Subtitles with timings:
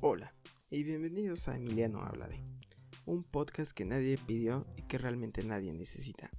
[0.00, 0.32] Hola
[0.70, 2.42] y bienvenidos a Emiliano Habla de,
[3.06, 6.30] un podcast que nadie pidió y que realmente nadie necesita.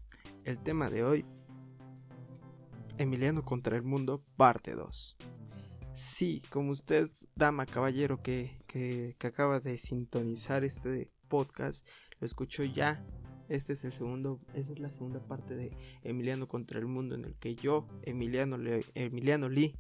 [0.44, 1.26] El tema de hoy,
[2.98, 5.16] Emiliano contra el mundo, parte 2.
[5.94, 11.88] Sí, como usted, dama, caballero, que, que, que acaba de sintonizar este podcast,
[12.20, 13.06] lo escuchó ya
[13.56, 15.72] este es el segundo, esta es la segunda parte de
[16.02, 18.58] Emiliano contra el mundo en el que yo, Emiliano,
[18.96, 19.74] Emiliano Lee,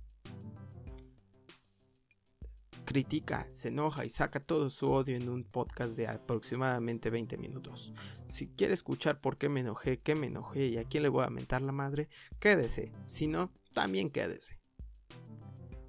[2.86, 7.94] critica, se enoja y saca todo su odio en un podcast de aproximadamente 20 minutos.
[8.28, 11.26] Si quiere escuchar por qué me enojé, qué me enojé y a quién le voy
[11.26, 12.92] a mentar la madre, quédese.
[13.08, 14.60] Si no, también quédese.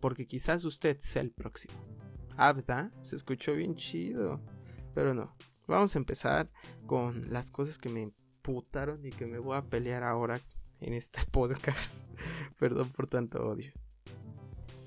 [0.00, 1.74] Porque quizás usted sea el próximo.
[2.36, 4.40] Abda, se escuchó bien chido.
[4.94, 6.48] Pero no, vamos a empezar
[6.86, 8.10] con las cosas que me
[8.42, 10.40] putaron y que me voy a pelear ahora
[10.80, 12.08] en este podcast.
[12.58, 13.72] Perdón por tanto odio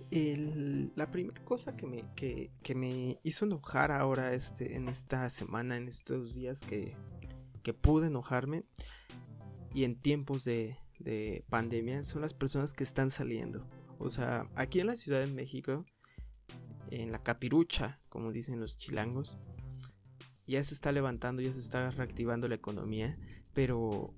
[0.09, 5.87] la primera cosa que me, que, me hizo enojar ahora este, en esta semana, en
[5.87, 6.95] estos días que,
[7.63, 8.63] que pude enojarme
[9.73, 13.67] y en tiempos de, de pandemia son las personas que están saliendo.
[13.99, 15.85] O sea, aquí en la Ciudad de México,
[16.89, 19.37] en la capirucha, como dicen los chilangos,
[20.47, 23.17] ya se está levantando, ya se está reactivando la economía,
[23.53, 24.13] pero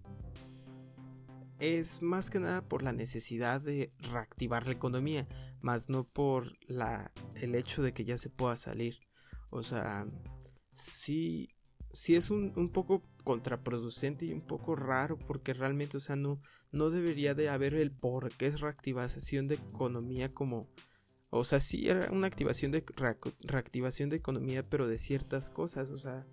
[1.60, 5.28] es más que nada por la necesidad de reactivar la economía,
[5.62, 9.00] más no por la, el hecho de que ya se pueda salir.
[9.50, 10.06] O sea,
[10.72, 11.50] sí,
[11.92, 16.40] sí es un, un poco contraproducente y un poco raro porque realmente, o sea, no,
[16.72, 20.68] no debería de haber el por qué es reactivación de economía como...
[21.32, 22.84] O sea, sí era una activación de
[23.44, 25.90] reactivación de economía, pero de ciertas cosas.
[25.90, 26.26] O sea,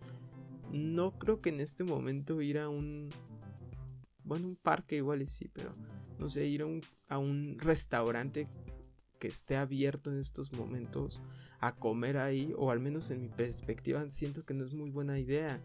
[0.72, 3.11] no creo que en este momento ir a un
[4.27, 5.72] bueno, un parque igual y sí, pero
[6.19, 8.48] no sé, ir a un, a un restaurante
[9.20, 11.22] que esté abierto en estos momentos
[11.61, 15.18] a comer ahí, o al menos en mi perspectiva, siento que no es muy buena
[15.18, 15.63] idea.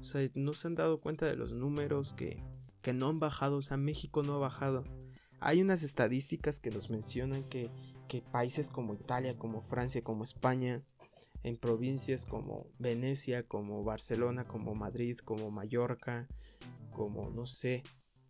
[0.00, 2.38] O sea, no se han dado cuenta de los números que,
[2.80, 4.84] que no han bajado, o sea, México no ha bajado.
[5.40, 7.70] Hay unas estadísticas que nos mencionan que,
[8.08, 10.82] que países como Italia, como Francia, como España,
[11.42, 16.26] en provincias como Venecia, como Barcelona, como Madrid, como Mallorca,
[16.90, 17.82] como no sé,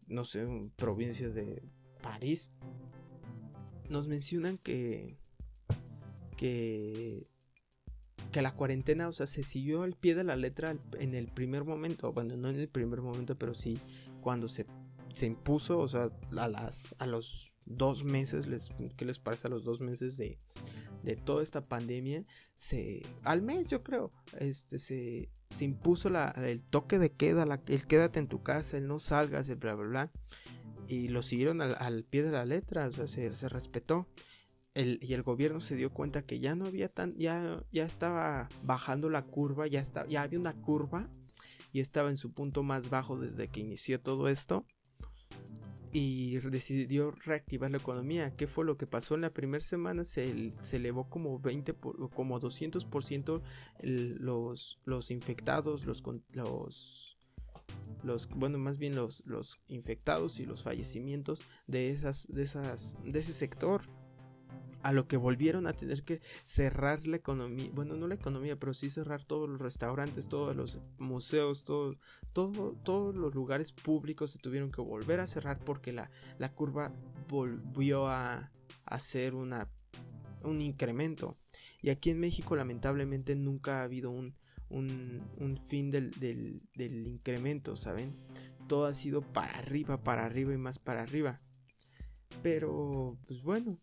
[0.06, 1.62] no sé, provincias de
[2.02, 2.50] París,
[3.88, 5.18] nos mencionan que
[6.36, 7.26] que
[8.32, 11.64] que la cuarentena, o sea, se siguió al pie de la letra en el primer
[11.64, 13.78] momento, bueno, no en el primer momento, pero sí
[14.20, 14.66] cuando se,
[15.14, 18.46] se impuso, o sea, a las a los dos meses,
[18.96, 20.38] ¿qué les parece a los dos meses de,
[21.02, 22.24] de toda esta pandemia?
[22.54, 27.86] Se, al mes yo creo, este, se, se impuso la, el toque de queda, el
[27.86, 30.12] quédate en tu casa, el no salgas, el bla, bla, bla.
[30.88, 34.08] Y lo siguieron al, pie de la letra, o sea, se, se respetó.
[34.74, 38.48] El, y el gobierno se dio cuenta que ya no había tan, ya, ya estaba
[38.64, 41.08] bajando la curva, ya, está, ya había una curva
[41.72, 44.66] y estaba en su punto más bajo desde que inició todo esto
[45.96, 48.36] y decidió reactivar la economía.
[48.36, 50.04] ¿Qué fue lo que pasó en la primera semana?
[50.04, 53.40] Se, se elevó como 20 como 200%
[53.80, 56.02] los, los infectados, los,
[56.32, 57.16] los
[58.02, 63.18] los bueno más bien los, los infectados y los fallecimientos de esas de esas de
[63.18, 63.82] ese sector
[64.86, 68.72] a lo que volvieron a tener que cerrar la economía, bueno, no la economía, pero
[68.72, 71.96] sí cerrar todos los restaurantes, todos los museos, todo,
[72.32, 76.08] todo, todos los lugares públicos se tuvieron que volver a cerrar porque la,
[76.38, 76.92] la curva
[77.28, 78.52] volvió a
[78.84, 79.68] hacer una,
[80.44, 81.36] un incremento.
[81.82, 84.36] Y aquí en México lamentablemente nunca ha habido un,
[84.68, 88.14] un, un fin del, del, del incremento, ¿saben?
[88.68, 91.40] Todo ha sido para arriba, para arriba y más para arriba.
[92.40, 93.76] Pero, pues bueno,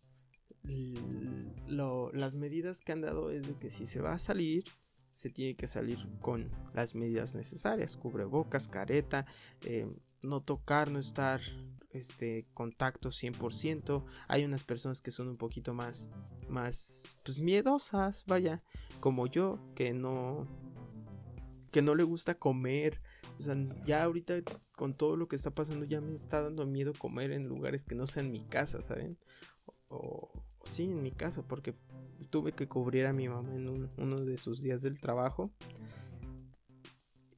[2.14, 4.64] las medidas que han dado es de que si se va a salir,
[5.12, 9.26] se tiene que salir con las medidas necesarias, cubrebocas, careta,
[9.64, 9.88] eh,
[10.24, 11.42] no tocar, no estar
[11.92, 14.04] este contacto 100%.
[14.28, 16.10] Hay unas personas que son un poquito más
[16.50, 18.62] más pues miedosas, vaya,
[19.00, 20.48] como yo que no
[21.72, 23.02] que no le gusta comer,
[23.40, 24.36] o sea, ya ahorita
[24.76, 27.96] con todo lo que está pasando ya me está dando miedo comer en lugares que
[27.96, 29.18] no sean mi casa, ¿saben?
[30.64, 31.76] Sí, en mi casa, porque
[32.30, 35.52] tuve que cubrir a mi mamá en uno de sus días del trabajo.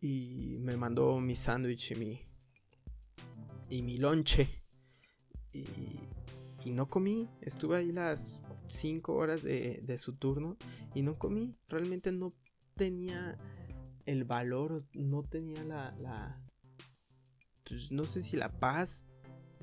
[0.01, 2.21] Y me mandó mi sándwich y mi,
[3.69, 4.47] y mi lonche.
[5.53, 5.65] Y,
[6.65, 7.29] y, no comí.
[7.41, 10.57] Estuve ahí las 5 horas de, de, su turno
[10.93, 11.55] y no comí.
[11.69, 12.33] Realmente no
[12.75, 13.37] tenía
[14.05, 16.45] el valor, no tenía la, la
[17.63, 19.05] pues no sé si la paz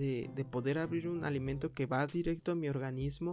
[0.02, 3.31] de, de poder abrir un alimento que va directo a mi organismo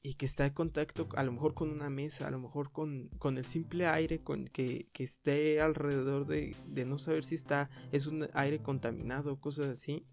[0.00, 3.08] y que está en contacto a lo mejor con una mesa, a lo mejor con,
[3.18, 7.68] con el simple aire con que, que esté alrededor de, de, no saber si está,
[7.90, 10.06] es un aire contaminado, cosas así.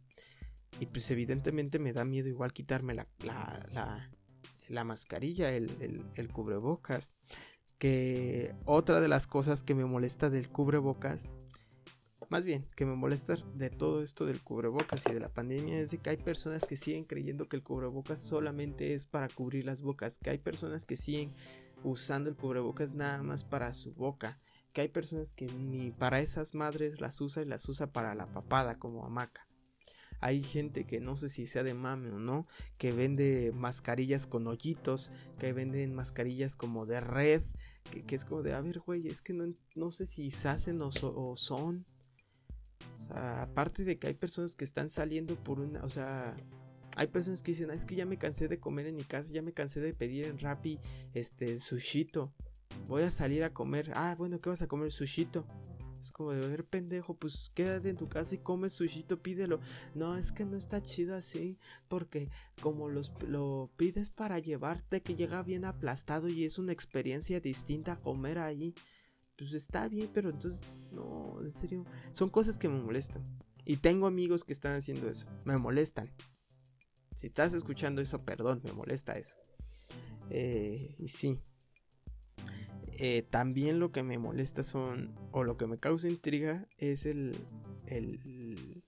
[0.79, 4.11] Y pues evidentemente me da miedo igual quitarme la, la, la,
[4.69, 7.13] la mascarilla, el, el, el, cubrebocas.
[7.77, 11.29] Que otra de las cosas que me molesta del cubrebocas
[12.29, 15.91] más bien, que me molesta de todo esto del cubrebocas y de la pandemia es
[15.91, 19.81] de que hay personas que siguen creyendo que el cubrebocas solamente es para cubrir las
[19.81, 21.31] bocas, que hay personas que siguen
[21.83, 24.37] usando el cubrebocas nada más para su boca,
[24.73, 28.25] que hay personas que ni para esas madres las usa y las usa para la
[28.25, 29.45] papada como hamaca.
[30.21, 34.47] Hay gente que no sé si sea de mame o no, que vende mascarillas con
[34.47, 37.41] hoyitos, que venden mascarillas como de red,
[38.07, 39.45] que, es como de, a ver, güey, es que no,
[39.75, 41.85] no sé si se hacen o, o son.
[43.05, 46.35] Sea, aparte de que hay personas que están saliendo por una, o sea,
[46.95, 49.41] hay personas que dicen, es que ya me cansé de comer en mi casa, ya
[49.41, 50.79] me cansé de pedir en Rappi
[51.13, 52.33] este sushito.
[52.87, 53.91] Voy a salir a comer.
[53.95, 54.91] Ah, bueno, ¿qué vas a comer?
[54.91, 55.45] Sushito.
[56.01, 59.59] Es como de ver pendejo, pues quédate en tu casa y come sushito, pídelo.
[59.95, 61.57] No, es que no está chido así,
[61.87, 62.29] porque
[62.61, 67.97] como los, lo pides para llevarte, que llega bien aplastado y es una experiencia distinta
[67.97, 68.75] comer ahí
[69.37, 73.23] pues está bien, pero entonces, no, en serio, son cosas que me molestan.
[73.65, 76.11] Y tengo amigos que están haciendo eso, me molestan.
[77.15, 79.37] Si estás escuchando eso, perdón, me molesta eso.
[80.29, 81.39] Eh, y sí.
[82.97, 87.35] Eh, también lo que me molesta son, o lo que me causa intriga, es el,
[87.87, 88.83] el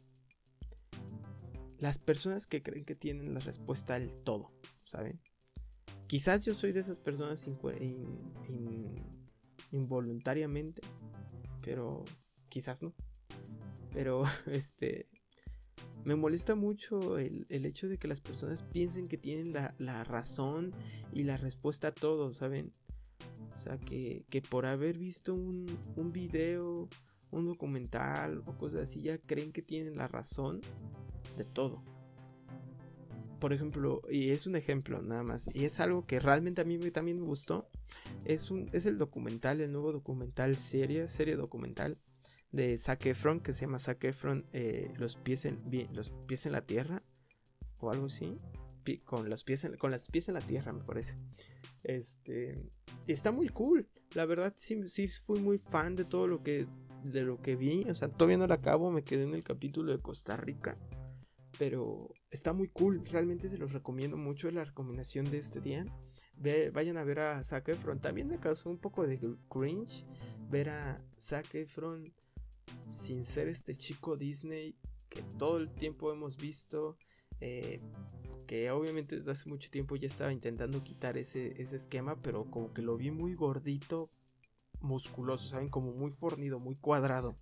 [1.79, 4.47] las personas que creen que tienen la respuesta al todo,
[4.85, 5.19] ¿saben?
[6.07, 7.55] Quizás yo soy de esas personas in,
[9.77, 10.81] involuntariamente,
[11.63, 12.03] pero
[12.49, 12.93] quizás no.
[13.93, 15.07] Pero este
[16.03, 20.73] me molesta mucho el, hecho de que las personas piensen que tienen la, razón
[21.11, 22.71] y la respuesta a todo, ¿saben?
[23.53, 25.65] O sea, que, que por haber visto un,
[25.97, 26.87] un video,
[27.31, 30.61] un documental o cosas así, ya creen que tienen la razón
[31.37, 31.83] de todo
[33.39, 36.77] por ejemplo, y es un ejemplo nada más, y es algo que realmente a mí
[36.91, 37.69] también me gustó,
[38.25, 41.97] es, un, es el documental, el nuevo documental serie, serie documental
[42.51, 45.61] de Zac Efron, que se llama Zac Efron, eh, los, pies en,
[45.93, 47.01] los pies en la tierra,
[47.79, 48.37] o algo así,
[49.05, 51.15] con, los pies en, con las pies en la tierra, me parece.
[51.83, 52.69] Este,
[53.05, 56.65] está muy cool, la verdad sí, sí fui muy fan de todo lo que,
[57.03, 59.91] de lo que vi, o sea, todavía no lo acabo, me quedé en el capítulo
[59.91, 60.75] de Costa Rica
[61.57, 63.03] pero está muy cool.
[63.11, 64.49] Realmente se los recomiendo mucho.
[64.51, 65.85] La recomendación de este día.
[66.73, 67.99] vayan a ver a Zac Efron.
[67.99, 69.19] También me causó un poco de
[69.49, 70.05] cringe
[70.49, 72.13] ver a Zac Efron
[72.89, 74.75] sin ser este chico Disney
[75.09, 76.97] que todo el tiempo hemos visto.
[77.39, 77.81] Eh,
[78.47, 82.73] que obviamente desde hace mucho tiempo ya estaba intentando quitar ese, ese esquema, pero como
[82.73, 84.09] que lo vi muy gordito,
[84.79, 85.67] musculoso, ¿saben?
[85.67, 87.35] Como muy fornido, muy cuadrado.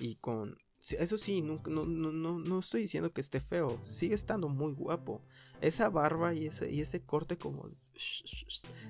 [0.00, 0.56] Y con
[0.98, 5.22] eso sí, no, no, no, no estoy diciendo que esté feo, sigue estando muy guapo.
[5.60, 7.68] Esa barba y ese, y ese corte como...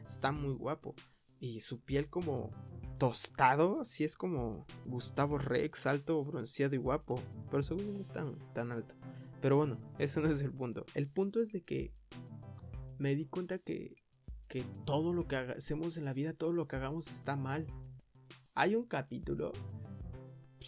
[0.05, 0.95] Está muy guapo.
[1.41, 2.51] Y su piel como
[2.99, 7.21] tostado, sí es como Gustavo Rex, alto, bronceado y guapo.
[7.51, 8.95] Pero seguro no es tan, tan alto.
[9.41, 10.85] Pero bueno, eso no es el punto.
[10.95, 11.93] El punto es de que
[12.99, 13.97] me di cuenta que,
[14.49, 17.67] que todo lo que hacemos en la vida, todo lo que hagamos está mal.
[18.55, 19.53] Hay un capítulo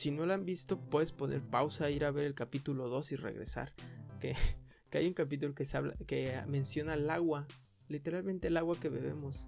[0.00, 3.16] si no lo han visto, puedes poner pausa, ir a ver el capítulo 2 y
[3.16, 3.74] regresar.
[4.18, 4.34] Que,
[4.90, 7.46] que hay un capítulo que, se habla, que menciona el agua,
[7.88, 9.46] literalmente el agua que bebemos.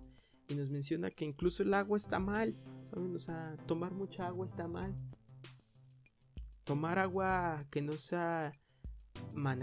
[0.48, 2.54] Y nos menciona que incluso el agua está mal.
[2.82, 3.16] ¿saben?
[3.16, 4.94] O sea, tomar mucha agua está mal.
[6.64, 8.52] Tomar agua que no sea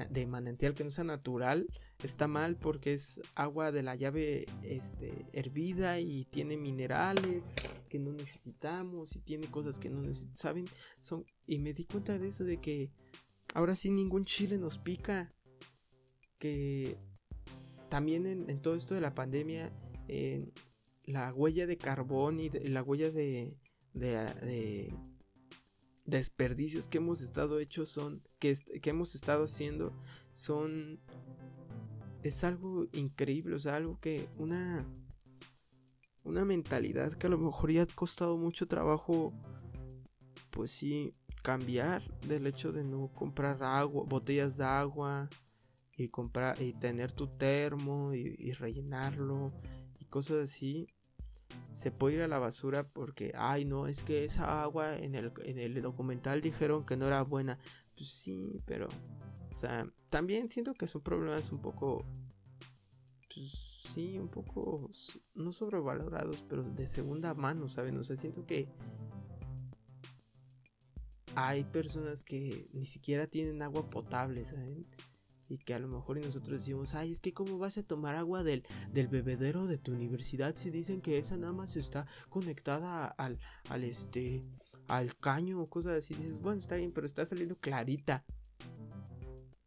[0.10, 1.68] de manantial, que no sea natural,
[2.04, 7.54] está mal porque es agua de la llave este, hervida y tiene minerales
[7.90, 10.66] que no necesitamos y tiene cosas que no necesitamos, ¿saben?
[11.00, 12.92] Son, y me di cuenta de eso, de que
[13.54, 15.30] ahora sí ningún chile nos pica,
[16.38, 16.98] que
[17.90, 19.74] también en, todo esto de la pandemia,
[21.06, 23.58] la huella de carbón y la huella de,
[23.94, 24.94] de,
[26.06, 29.94] desperdicios que hemos estado hechos son, que, que hemos estado haciendo,
[30.34, 31.00] son
[32.24, 34.86] es algo increíble, o sea, algo que una
[36.30, 39.34] una mentalidad que a lo mejor ya ha costado mucho trabajo
[40.52, 45.30] pues sí cambiar del hecho de no comprar agua, botellas de agua
[45.98, 49.52] y comprar y tener tu termo y, rellenarlo
[50.00, 50.88] y cosas así
[51.74, 55.32] se puede ir a la basura porque ay no es que esa agua en el,
[55.44, 57.58] en el documental dijeron que no era buena
[58.00, 58.88] Pues sí, pero.
[59.52, 62.06] O sea, también siento que son problemas un poco.
[63.34, 64.90] Pues sí, un poco.
[65.36, 67.98] No sobrevalorados, pero de segunda mano, ¿saben?
[67.98, 68.68] O sea, siento que.
[71.36, 74.86] Hay personas que ni siquiera tienen agua potable, ¿saben?
[75.50, 78.16] y que a lo mejor y nosotros decimos, ay, es que cómo vas a tomar
[78.16, 83.08] agua del, del bebedero de tu universidad si dicen que esa nada más está conectada
[83.08, 84.44] al, al este,
[84.88, 86.14] al caño o cosas así.
[86.14, 88.24] Dices, bueno, está bien, pero está saliendo clarita.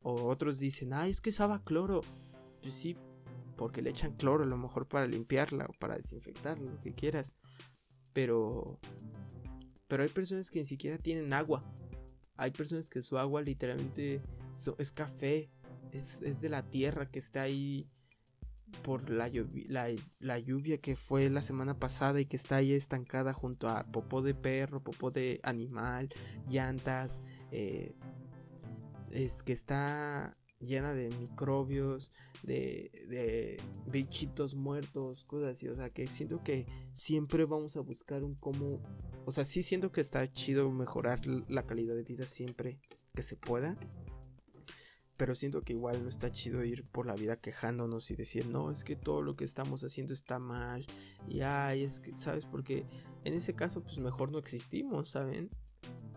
[0.03, 2.03] O otros dicen, ay, es que sabe cloro.
[2.61, 2.97] Pues sí,
[3.57, 7.35] porque le echan cloro a lo mejor para limpiarla o para desinfectarla, lo que quieras.
[8.13, 8.79] Pero,
[9.89, 11.63] pero hay personas que ni siquiera tienen agua.
[12.37, 14.23] Hay personas que su agua literalmente
[14.79, 15.51] es café
[15.93, 17.89] es, de la tierra que está ahí
[18.83, 19.31] por la,
[20.21, 24.23] la, lluvia que fue la semana pasada y que está ahí estancada junto a popó
[24.23, 26.09] de perro, popó de animal,
[26.49, 27.95] llantas, eh,
[29.11, 35.69] es que está llena de microbios, de, de bichitos muertos, cosas así.
[35.69, 38.81] O sea, que siento que siempre vamos a buscar un cómo.
[39.27, 42.79] O sea, sí siento que está chido mejorar la calidad de vida siempre
[43.15, 43.77] que se pueda.
[45.17, 48.71] Pero siento que igual no está chido ir por la vida quejándonos y decir, no,
[48.73, 50.87] es que todo lo que estamos haciendo está mal.
[51.29, 52.47] Y ay, es que, ¿sabes?
[52.47, 52.87] Porque
[53.25, 55.51] en ese caso, pues mejor no existimos, ¿saben?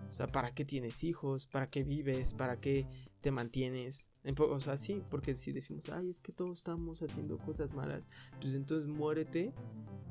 [0.10, 1.46] O sea, ¿para qué tienes hijos?
[1.46, 2.34] ¿Para qué vives?
[2.34, 2.88] ¿Para qué
[3.22, 4.10] te mantienes?
[4.38, 8.08] O sea, sí, porque si decimos, ay, es que todos estamos haciendo cosas malas,
[8.40, 9.54] pues entonces muérete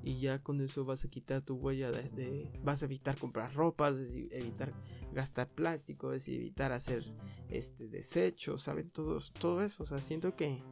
[0.03, 3.89] y ya con eso vas a quitar tu huella de, vas a evitar comprar ropa,
[3.89, 4.71] evitar
[5.13, 7.03] gastar plástico, es evitar hacer
[7.49, 10.63] este desechos, saben todos todo eso, o sea, siento que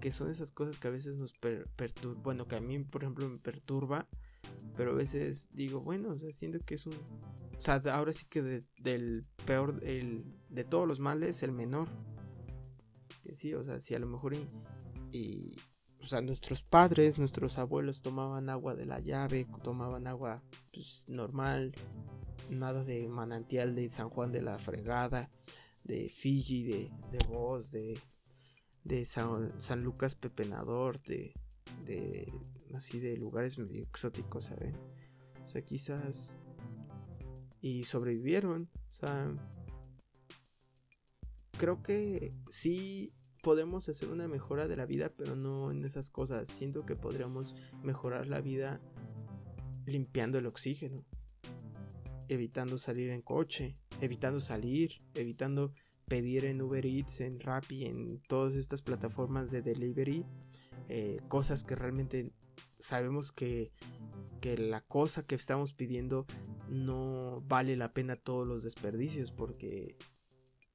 [0.00, 3.28] que son esas cosas que a veces nos perturban, bueno, que a mí por ejemplo
[3.28, 4.08] me perturba,
[4.76, 6.94] pero a veces digo, bueno, o sea, siento que es un
[7.60, 11.88] o sea, ahora sí que del peor el, de todos los males el menor.
[13.34, 14.34] Sí, o sea, si a lo mejor
[15.12, 15.56] y
[16.00, 21.74] o sea, nuestros padres, nuestros abuelos tomaban agua de la llave, tomaban agua pues, normal,
[22.48, 25.28] nada de manantial de San Juan de la Fregada,
[25.84, 27.98] de Fiji, de, de Voz, de,
[28.84, 29.52] de San,
[29.82, 31.34] Lucas Pepenador, de,
[31.84, 32.32] de
[32.74, 34.74] así de lugares medio exóticos, ¿saben?
[35.44, 36.38] O sea, quizás
[37.60, 39.34] y sobrevivieron, o sea,
[41.58, 43.12] creo que sí
[43.42, 46.48] podemos hacer una mejora de la vida, pero no en esas cosas.
[46.48, 48.80] Siento que podríamos mejorar la vida
[49.86, 51.04] limpiando el oxígeno,
[52.28, 55.72] evitando salir en coche, evitando salir, evitando
[56.06, 60.24] pedir en Uber Eats, en Rappi, en todas estas plataformas de delivery,
[60.88, 62.32] eh, cosas que realmente
[62.78, 63.72] sabemos que,
[64.40, 66.26] que la cosa que estamos pidiendo
[66.68, 69.96] no vale la pena todos los desperdicios porque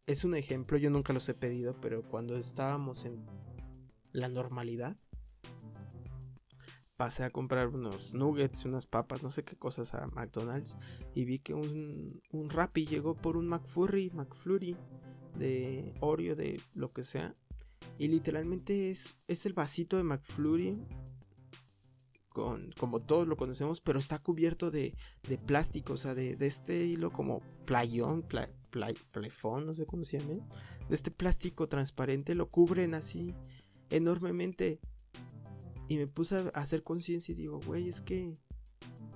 [0.06, 3.26] es un ejemplo, yo nunca los he pedido, pero cuando estábamos en
[4.12, 4.96] la normalidad,
[6.96, 10.78] pasé a comprar unos nuggets, unas papas, no sé qué cosas a McDonald's
[11.14, 14.78] y vi que un, un Rappi llegó por un McFlurry, McFlurry
[15.38, 17.34] de Oreo, de lo que sea.
[17.98, 20.86] Y literalmente es, es el vasito de McFlurry
[22.78, 24.94] como todos lo conocemos, pero está cubierto de,
[25.28, 28.54] de plástico, o sea, de, este hilo como playón, play,
[29.66, 30.46] no sé cómo se llama,
[30.90, 33.36] de este plástico transparente, lo cubren así
[33.90, 34.80] enormemente.
[35.88, 38.36] Y me puse a hacer conciencia y digo, güey, es que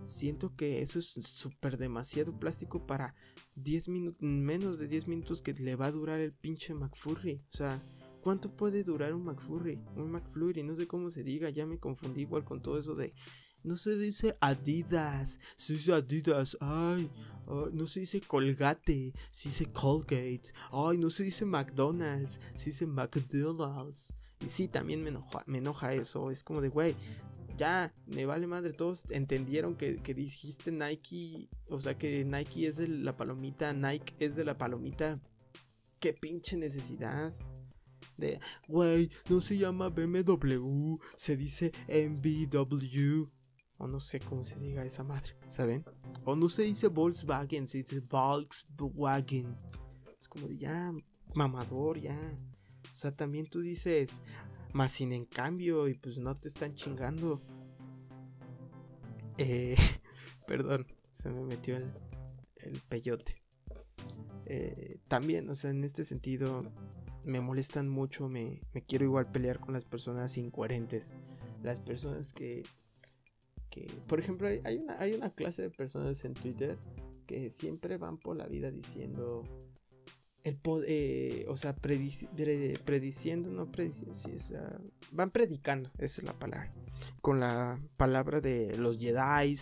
[0.05, 3.15] siento que eso es súper demasiado plástico para
[3.55, 7.41] 10 minutos, menos de 10 minutos que le va a durar el pinche McFurry.
[7.51, 7.81] O sea,
[8.21, 9.79] ¿Cuánto puede durar un McFlurry?
[9.95, 13.13] Un McFlurry, no sé cómo se diga, ya me confundí igual con todo eso de...
[13.63, 17.09] No se dice Adidas, se dice Adidas, ay,
[17.73, 24.13] no se dice Colgate, se dice Colgate, ay, no se dice McDonald's, se dice McDonald's.
[24.39, 26.95] Y sí, también me enoja, me enoja eso, es como de, güey,
[27.57, 32.77] ya, me vale madre, todos entendieron que, que, dijiste Nike, o sea que Nike es
[32.77, 35.19] de la palomita, Nike es de la palomita.
[35.99, 37.33] Qué pinche necesidad
[38.19, 43.27] de, güey, no se llama BMW, se dice MBW.
[43.81, 45.85] O no sé cómo se diga esa madre, ¿saben?
[46.25, 49.55] O no se dice Volkswagen, se dice Volkswagen.
[50.19, 50.91] Es como de ya,
[51.33, 52.19] mamador, ya.
[52.91, 54.21] O sea, también tú dices,
[54.73, 57.39] más sin en cambio, y pues no te están chingando.
[59.37, 59.77] Eh,
[60.47, 61.89] perdón, se me metió el,
[62.57, 63.35] el peyote.
[64.45, 66.63] Eh, también, o sea, en este sentido,
[67.25, 71.15] me molestan mucho, me, quiero igual pelear con las personas incoherentes,
[71.63, 72.63] las personas que,
[73.69, 76.77] que por ejemplo, hay una, hay una clase de personas en Twitter
[77.27, 79.43] que siempre van por la vida diciendo,
[80.43, 84.13] el poder, o sea, prediciendo, no prediciendo,
[85.11, 86.71] van predicando, esa es la palabra,
[87.21, 89.55] con la palabra de los Jedi,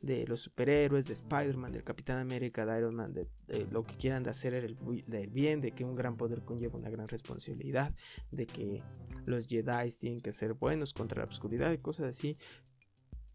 [0.00, 3.28] de los superhéroes, de Spider-Man, del Capitán América, de Iron Man, de,
[3.70, 6.90] lo que quieran de hacer el, del bien, de que un gran poder conlleva una
[6.90, 7.94] gran responsabilidad,
[8.30, 8.82] de que
[9.26, 12.36] los Jedi tienen que ser buenos contra la oscuridad y cosas así,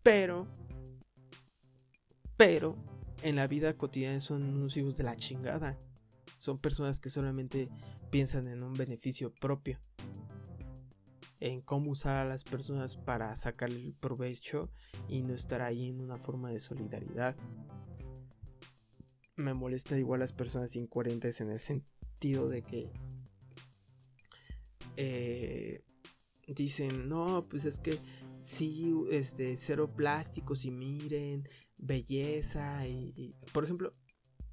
[0.01, 0.47] pero,
[2.35, 2.75] pero,
[3.21, 5.77] en la vida cotidiana son unos hijos de la chingada
[6.39, 7.67] son personas que solamente
[8.11, 9.77] piensan en un beneficio propio,
[11.41, 14.71] en cómo usar a las personas para sacar el provecho
[15.09, 17.35] y no estar ahí en una forma de solidaridad.
[19.35, 22.89] Me molesta igual las personas incoherentes en el sentido de que
[24.95, 25.83] eh,
[26.47, 27.99] dicen, no, pues es que
[28.39, 33.91] sí, este, cero plásticos y miren, belleza y por ejemplo,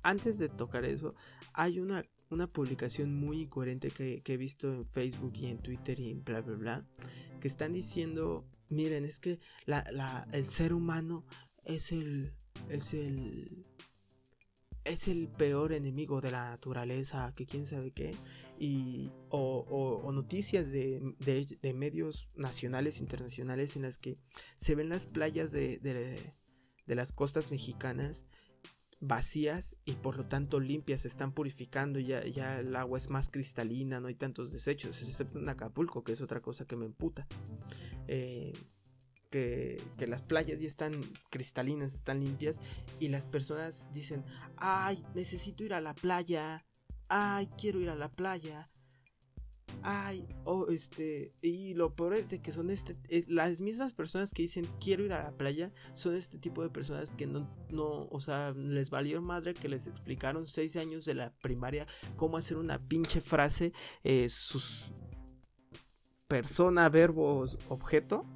[0.07, 1.17] antes de tocar eso,
[1.53, 6.11] hay una, una publicación muy incoherente que, he visto en Facebook y en Twitter y
[6.11, 6.87] en bla, bla, bla,
[7.41, 9.41] que están diciendo, miren, es que
[10.33, 11.25] el ser humano
[11.65, 12.33] es el,
[12.69, 13.67] es el,
[14.85, 18.15] es el peor enemigo de la naturaleza, que quién sabe qué,
[18.61, 24.17] y, o, noticias de, de, medios nacionales, internacionales, en las que
[24.55, 28.25] se ven las playas de, de las costas mexicanas
[29.01, 33.29] vacías y por lo tanto limpias, se están purificando, ya, ya el agua es más
[33.29, 37.27] cristalina, no hay tantos desechos, excepto en Acapulco, que es otra cosa que me emputa.
[38.09, 38.53] Eh,
[39.31, 41.01] que, que, las playas ya están
[41.31, 42.61] cristalinas, están limpias
[43.01, 44.25] y las personas dicen,
[44.57, 46.65] ay, necesito ir a la playa,
[47.09, 48.69] ay, quiero ir a la playa,
[49.83, 52.97] ay, oh, este, y lo peor es de que son este,
[53.29, 57.13] las mismas personas que dicen quiero ir a la playa, son este tipo de personas
[57.13, 61.33] que no, no, o sea, les valió madre que les explicaron seis años de la
[61.43, 63.73] primaria cómo hacer una pinche frase,
[64.05, 64.93] eh, sus
[66.29, 68.27] persona, verbos, objeto,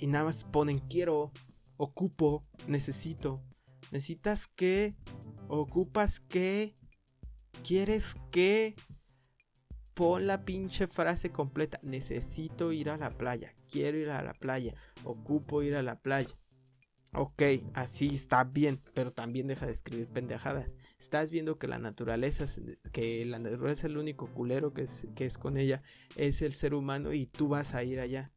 [0.00, 1.32] y nada más ponen quiero,
[1.76, 3.42] ocupo, necesito,
[3.90, 4.94] necesitas que,
[5.48, 6.74] ocupas que,
[7.62, 8.74] quieres que,
[9.94, 11.78] Pon la pinche frase completa.
[11.82, 13.54] Necesito ir a la playa.
[13.70, 14.74] Quiero ir a la playa.
[15.04, 16.30] Ocupo ir a la playa.
[17.14, 17.42] Ok,
[17.74, 20.76] así está bien, pero también deja de escribir pendejadas.
[20.98, 22.46] Estás viendo que la naturaleza,
[22.90, 25.82] que la naturaleza es el único culero que es, que es con ella,
[26.16, 28.30] es el ser humano y tú vas a ir allá.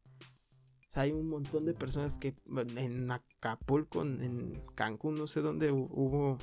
[0.89, 2.35] O sea, hay un montón de personas que
[2.75, 6.37] en Acapulco, en Cancún, no sé dónde hubo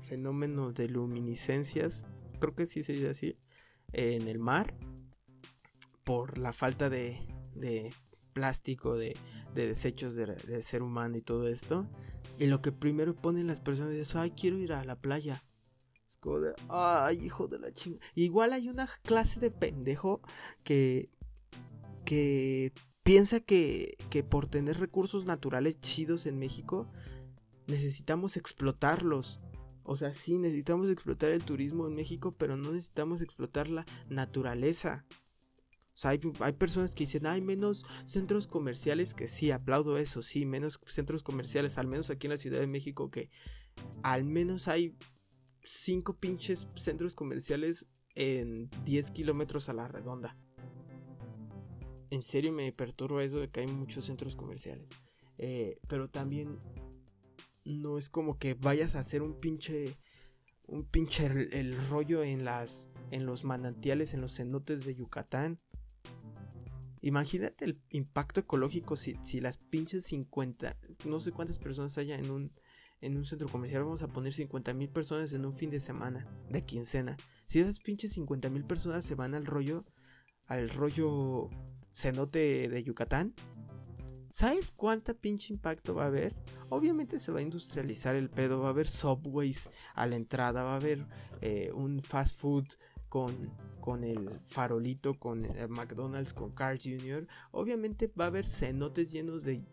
[0.00, 2.06] fenómenos de luminiscencias.
[2.40, 3.36] Creo que sí se dice así
[3.92, 4.74] en el mar
[6.04, 7.20] por la falta de,
[7.54, 7.92] de
[8.32, 9.16] plástico, de,
[9.54, 11.86] de desechos de, ser humano y todo esto.
[12.38, 15.42] Y lo que primero ponen las personas es, ay, quiero ir a la playa.
[16.08, 17.98] Es como de, ay, hijo de la chinga.
[18.14, 20.20] Igual hay una clase de pendejo
[20.64, 21.10] que,
[22.04, 22.72] que
[23.02, 26.90] piensa que, que por tener recursos naturales chidos en México,
[27.66, 29.38] necesitamos explotarlos.
[29.82, 35.04] O sea, sí, necesitamos explotar el turismo en México, pero no necesitamos explotar la naturaleza.
[35.94, 40.46] O sea, hay, personas que dicen, hay menos centros comerciales, que sí, aplaudo eso, sí,
[40.46, 43.28] menos centros comerciales, al menos aquí en la Ciudad de México, que
[44.02, 44.96] al menos hay
[45.64, 50.36] cinco pinches centros comerciales en 10 kilómetros a la redonda.
[52.10, 54.88] En serio me perturba eso de que hay muchos centros comerciales.
[55.38, 56.58] Eh, pero también
[57.70, 59.94] no es como que vayas a hacer un pinche
[60.66, 65.58] un pinche el, rollo en las en los manantiales, en los cenotes de Yucatán.
[67.02, 72.30] Imagínate el impacto ecológico si, si las pinches 50, no sé cuántas personas haya en
[72.30, 72.52] un,
[73.00, 76.28] en un centro comercial, vamos a poner 50 mil personas en un fin de semana,
[76.50, 77.16] de quincena.
[77.46, 79.84] Si esas pinches 50 mil personas se van al rollo,
[80.46, 81.48] al rollo
[81.92, 83.34] cenote de Yucatán,
[84.32, 86.36] ¿Sabes cuánta pinche impacto va a haber?
[86.68, 90.74] Obviamente se va a industrializar el pedo, va a haber subways a la entrada, va
[90.74, 91.04] a haber
[91.40, 92.66] eh, un fast food
[93.08, 93.36] con,
[93.80, 97.26] con el farolito, con el McDonald's, con Cars Jr.
[97.50, 99.64] Obviamente va a haber cenotes llenos de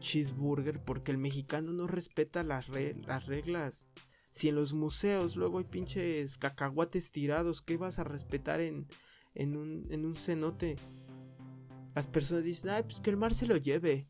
[0.00, 3.86] cheeseburger porque el mexicano no respeta las, las reglas.
[4.30, 8.86] Si en los museos luego hay pinches cacahuates tirados, ¿qué vas a respetar en,
[9.34, 10.76] en un cenote?
[11.98, 14.06] Las personas dicen, ay, pues que el mar se lo lleve.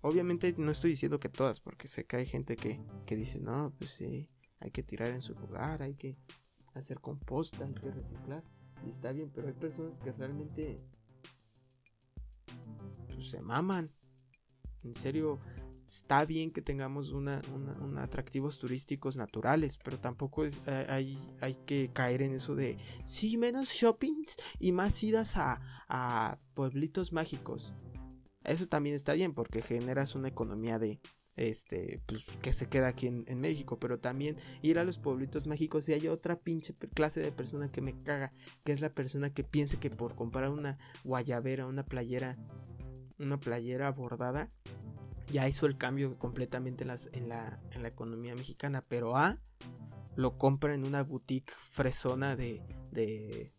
[0.00, 3.72] Obviamente no estoy diciendo que todas, porque sé que hay gente que, que dice, no,
[3.78, 6.16] pues sí, hay que tirar en su lugar, hay que
[6.74, 8.42] hacer composta, hay que reciclar.
[8.84, 10.76] Y está bien, pero hay personas que realmente
[13.14, 13.88] pues, se maman.
[14.82, 15.38] En serio,
[15.86, 17.40] está bien que tengamos una,
[17.98, 23.68] atractivos turísticos naturales, pero tampoco es, hay, hay, que caer en eso de, sí, menos
[23.68, 24.24] shopping
[24.58, 27.72] y más idas a, a pueblitos mágicos.
[28.44, 31.00] Eso también está bien porque generas una economía de,
[31.36, 35.88] este, pues, que se queda aquí en, México, pero también ir a los pueblitos mágicos
[35.88, 38.30] y hay otra pinche clase de persona que me caga,
[38.64, 42.36] que es la persona que piensa que por comprar una guayabera, una playera,
[43.18, 44.48] una playera bordada,
[45.30, 49.38] ya hizo el cambio completamente en, las, en, la, en la economía mexicana, pero A
[50.16, 53.52] lo compra en una boutique fresona de, de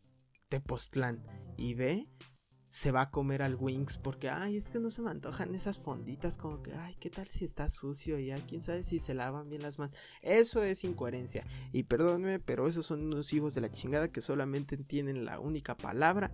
[0.49, 1.23] Tepoztlán
[1.57, 2.05] y B
[2.69, 5.79] se va a comer al Wings porque, ay, es que no se me antojan esas
[5.79, 8.19] fonditas como que, ay, ¿qué tal si está sucio?
[8.19, 9.95] Y quién sabe si se lavan bien las manos.
[10.21, 11.43] Eso es incoherencia.
[11.71, 15.75] Y perdónenme, pero esos son unos hijos de la chingada que solamente entienden la única
[15.75, 16.31] palabra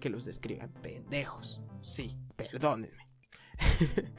[0.00, 0.70] que los describan.
[0.82, 1.62] Pendejos.
[1.80, 3.06] Sí, perdónenme.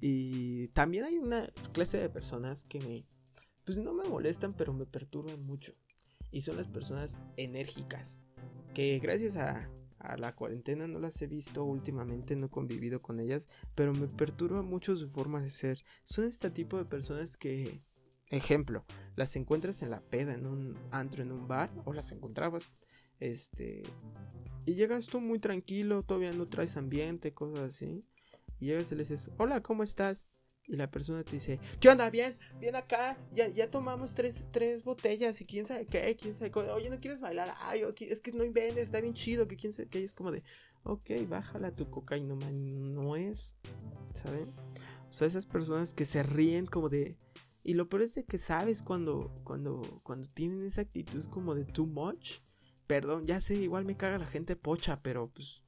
[0.00, 3.04] y también hay una clase de personas que
[3.66, 5.74] pues no me molestan, pero me perturban mucho.
[6.30, 8.20] Y son las personas enérgicas.
[8.74, 9.70] Que gracias a
[10.18, 14.62] la cuarentena no las he visto últimamente, no he convivido con ellas, pero me perturba
[14.62, 15.82] mucho su forma de ser.
[16.02, 17.80] Son este tipo de personas que,
[18.30, 18.84] ejemplo,
[19.16, 22.68] las encuentras en la peda, en un antro, en un bar, o las encontrabas,
[23.20, 23.82] este,
[24.66, 28.04] y llegas tú muy tranquilo, todavía no traes ambiente, cosas así,
[28.58, 30.26] y llegas y le dices, hola, ¿cómo estás?
[30.66, 32.08] Y la persona te dice, ¿qué onda?
[32.08, 36.50] Bien, bien acá, ya, ya tomamos tres, tres botellas y quién sabe qué, quién sabe.
[36.72, 37.52] Oye, ¿no quieres bailar?
[37.60, 40.02] Ay, es que no inventes, está bien chido, que quién sabe qué.
[40.02, 40.42] es como de,
[40.84, 43.56] ok, bájala tu cocaína, no es,
[44.14, 44.48] ¿saben?
[45.08, 47.16] O sea, esas personas que se ríen como de...
[47.62, 51.86] Y lo peor es que sabes cuando, cuando, cuando tienen esa actitud como de too
[51.86, 52.38] much.
[52.86, 55.62] Perdón, ya sé, igual me caga la gente pocha, pero pues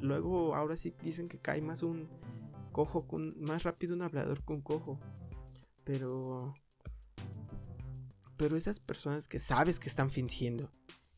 [0.00, 2.08] luego ahora sí dicen que cae más un
[2.80, 4.98] cojo con más rápido un hablador con cojo.
[5.84, 6.54] Pero
[8.38, 10.70] pero esas personas que sabes que están fingiendo,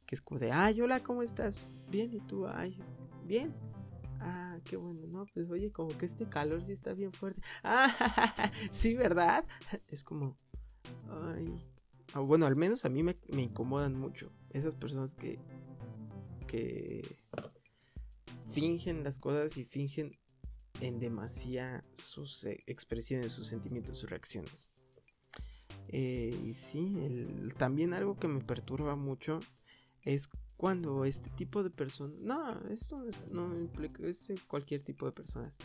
[0.06, 2.76] que es como de, "Ay, hola, ¿cómo estás?" Bien, y tú, "Ay,
[3.24, 3.54] bien."
[4.18, 7.40] Ah, qué bueno, no, pues oye, como que este calor sí está bien fuerte.
[7.62, 7.94] Ah,
[8.72, 9.44] sí, ¿verdad?
[9.88, 10.36] Es como,
[11.10, 11.60] ay,
[12.14, 15.38] ah, bueno, al menos a mí me incomodan mucho esas personas que,
[16.48, 17.02] que
[18.50, 20.10] fingen las cosas y fingen
[20.82, 24.72] en demasía sus eh, expresiones, sus sentimientos, sus reacciones.
[25.88, 26.96] Eh, y sí,
[27.56, 29.38] también algo que me perturba mucho
[30.02, 35.56] es cuando este tipo de personas, no, esto no implica, es cualquier tipo de personas.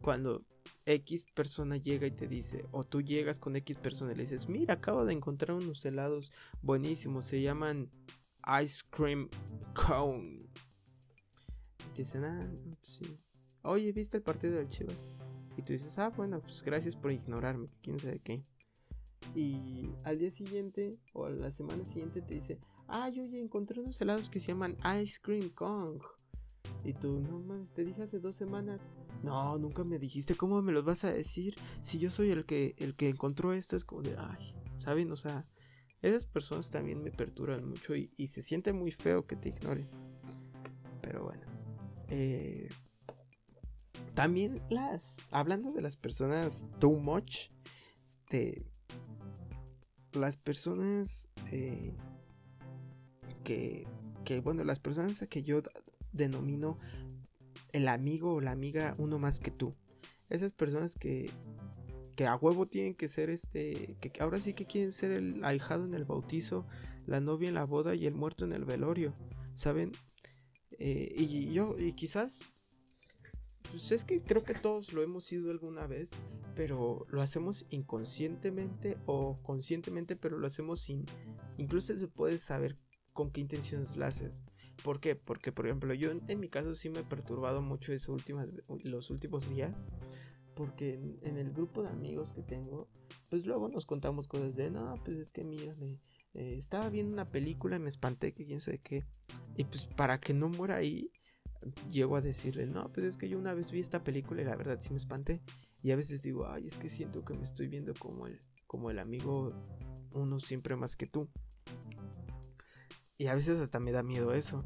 [0.00, 0.42] Cuando
[0.86, 4.48] X persona llega y te dice, o tú llegas con X persona y le dices,
[4.48, 7.90] mira, acabo de encontrar unos helados buenísimos, se llaman
[8.62, 9.28] Ice Cream
[9.74, 10.48] Cone.
[11.90, 12.50] Y te dicen, ah,
[12.80, 13.04] sí
[13.64, 15.06] oye, ¿viste el partido del Chivas?
[15.56, 18.42] Y tú dices, ah, bueno, pues gracias por ignorarme, quién sabe qué.
[19.34, 22.58] Y al día siguiente o a la semana siguiente te dice,
[23.14, 26.02] yo ya encontré unos helados que se llaman Ice Cream Kong.
[26.84, 28.90] Y tú, no mames, te dije hace dos semanas.
[29.22, 31.54] No, nunca me dijiste, ¿cómo me los vas a decir?
[31.80, 35.10] Si yo soy el que, el que encontró esto, es como de, ay, ¿saben?
[35.12, 35.44] O sea,
[36.02, 39.88] esas personas también me perturban mucho y, y se siente muy feo que te ignoren.
[41.00, 41.46] Pero bueno,
[42.08, 42.68] eh,
[44.14, 45.18] también las.
[45.30, 47.48] Hablando de las personas too much.
[48.06, 48.64] Este.
[50.12, 51.28] Las personas.
[51.50, 51.94] Eh,
[53.42, 53.86] que.
[54.24, 55.60] Que bueno, las personas que yo
[56.12, 56.78] denomino
[57.72, 59.74] el amigo o la amiga uno más que tú.
[60.30, 61.30] Esas personas que.
[62.16, 63.96] Que a huevo tienen que ser este.
[64.00, 66.64] Que ahora sí que quieren ser el ahijado en el bautizo,
[67.06, 69.12] la novia en la boda y el muerto en el velorio.
[69.54, 69.90] ¿Saben?
[70.78, 72.53] Eh, y yo, y quizás
[73.74, 76.12] pues es que creo que todos lo hemos sido alguna vez,
[76.54, 81.04] pero lo hacemos inconscientemente o conscientemente, pero lo hacemos sin...
[81.58, 82.76] Incluso se puede saber
[83.12, 84.44] con qué intenciones lo haces.
[84.84, 85.16] ¿Por qué?
[85.16, 88.48] Porque, por ejemplo, yo en, mi caso sí me he perturbado mucho últimas,
[88.84, 89.88] los últimos días.
[90.54, 92.88] Porque en, el grupo de amigos que tengo,
[93.28, 95.74] pues luego nos contamos cosas de, no, pues es que mira,
[96.34, 99.04] eh, estaba viendo una película y me espanté que quién sabe qué.
[99.56, 101.10] Y pues para que no muera ahí,
[101.90, 104.56] llego a decirle, no, pues es que yo una vez vi esta película y la
[104.56, 105.40] verdad sí me espanté.
[105.82, 108.90] Y a veces digo, ay, es que siento que me estoy viendo como el, como
[108.90, 109.50] el amigo
[110.12, 111.28] uno siempre más que tú.
[113.18, 114.64] Y a veces hasta me da miedo eso.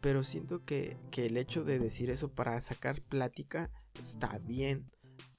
[0.00, 4.86] Pero siento que, que el hecho de decir eso para sacar plática está bien.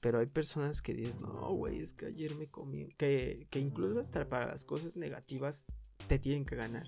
[0.00, 2.88] Pero hay personas que dicen, no, güey, es que ayer me comí.
[2.96, 5.66] Que, que incluso hasta para las cosas negativas
[6.06, 6.86] te tienen que ganar.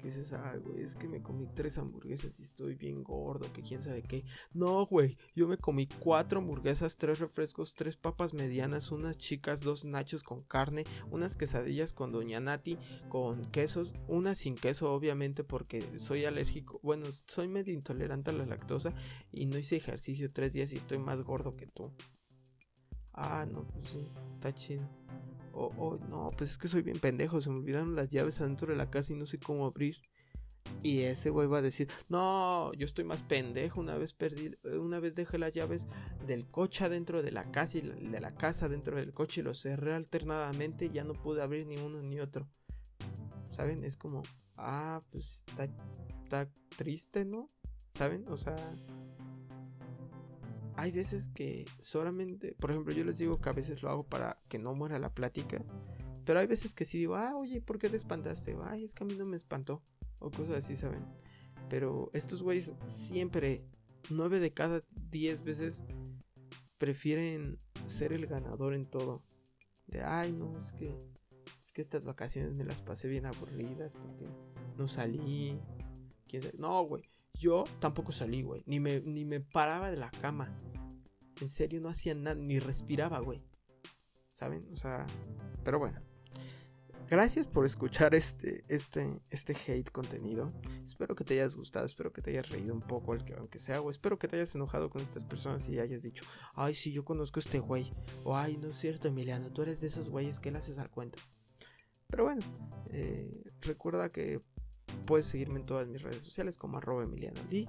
[0.00, 3.62] Que dices, ay, güey, es que me comí tres hamburguesas y estoy bien gordo, que
[3.62, 4.24] quién sabe qué.
[4.54, 9.84] No, güey, yo me comí cuatro hamburguesas, tres refrescos, tres papas medianas, unas chicas, dos
[9.84, 15.84] nachos con carne, unas quesadillas con Doña Nati, con quesos, una sin queso, obviamente, porque
[15.98, 16.80] soy alérgico.
[16.82, 18.94] Bueno, soy medio intolerante a la lactosa
[19.30, 21.92] y no hice ejercicio tres días y estoy más gordo que tú.
[23.12, 24.88] Ah, no, pues sí, está chido.
[25.52, 28.76] Oh, no, pues es que soy bien pendejo, se me olvidaron las llaves adentro de
[28.76, 29.96] la casa y no sé cómo abrir.
[30.82, 35.00] Y ese güey va a decir, no, yo estoy más pendejo, una vez perdí, una
[35.00, 35.86] vez dejé las llaves
[36.26, 39.52] del coche adentro de la casa y de la casa dentro del coche y lo
[39.52, 42.48] cerré alternadamente y ya no pude abrir ni uno ni otro.
[43.50, 43.84] ¿Saben?
[43.84, 44.22] Es como,
[44.56, 45.64] ah, pues está,
[46.22, 47.48] está triste, ¿no?
[47.92, 48.26] ¿Saben?
[48.28, 48.56] O sea,
[50.80, 54.38] hay veces que solamente, por ejemplo, yo les digo que a veces lo hago para
[54.48, 55.62] que no muera la plática,
[56.24, 58.56] pero hay veces que sí digo, ah, oye, ¿por qué te espantaste?
[58.64, 59.82] Ay, es que a mí no me espantó,
[60.20, 61.04] o cosas así, ¿saben?
[61.68, 63.62] Pero estos güeyes siempre,
[64.08, 65.84] nueve de cada diez veces,
[66.78, 69.20] prefieren ser el ganador en todo.
[69.86, 70.96] De, ay, no, es que,
[71.62, 74.30] es que estas vacaciones me las pasé bien aburridas porque
[74.78, 75.60] no salí.
[76.26, 76.54] ¿Quién sabe?
[76.58, 77.02] No, güey.
[77.40, 78.62] Yo tampoco salí, güey.
[78.66, 80.54] Ni me, ni me paraba de la cama.
[81.40, 82.36] En serio, no hacía nada.
[82.36, 83.42] Ni respiraba, güey.
[84.34, 84.68] ¿Saben?
[84.74, 85.06] O sea.
[85.64, 86.02] Pero bueno.
[87.08, 90.52] Gracias por escuchar este, este, este hate contenido.
[90.84, 93.90] Espero que te hayas gustado, espero que te hayas reído un poco, aunque sea, o
[93.90, 96.24] espero que te hayas enojado con estas personas y hayas dicho,
[96.54, 97.90] ay, sí, yo conozco a este güey.
[98.22, 100.88] O ay, no es cierto, Emiliano, tú eres de esos güeyes que le haces al
[100.88, 101.18] cuento.
[102.06, 102.42] Pero bueno,
[102.92, 104.40] eh, recuerda que
[105.06, 107.68] Puedes seguirme en todas mis redes sociales como arroba Emiliano Lee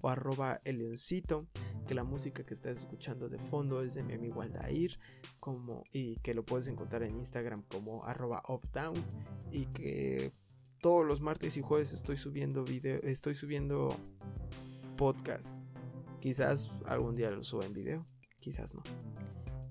[0.00, 1.46] o arroba Eleoncito,
[1.86, 4.98] que la música que estás escuchando de fondo es de mi amigo Aldair,
[5.40, 8.94] como, y que lo puedes encontrar en Instagram como arroba updown
[9.50, 10.32] y que
[10.80, 13.96] todos los martes y jueves estoy subiendo video, estoy subiendo
[14.96, 15.64] podcast.
[16.20, 18.04] Quizás algún día lo suba en video,
[18.40, 18.82] quizás no.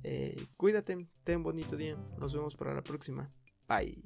[0.04, 1.95] Eh, cuídate, ten bonito día.
[2.17, 3.30] Nos vemos para la próxima.
[3.67, 4.01] Bye.